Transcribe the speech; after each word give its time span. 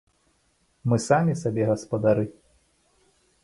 Мы 0.93 0.99
самі 1.09 1.33
сабе 1.43 1.63
гаспадары! 1.73 2.25